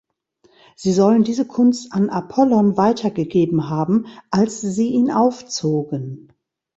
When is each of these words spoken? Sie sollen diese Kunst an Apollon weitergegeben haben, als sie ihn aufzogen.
Sie 0.75 0.93
sollen 0.93 1.23
diese 1.23 1.45
Kunst 1.45 1.93
an 1.93 2.09
Apollon 2.09 2.75
weitergegeben 2.75 3.69
haben, 3.69 4.07
als 4.31 4.59
sie 4.61 4.87
ihn 4.87 5.11
aufzogen. 5.11 6.29